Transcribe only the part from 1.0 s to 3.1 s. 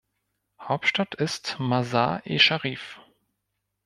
ist Masar-e Scharif.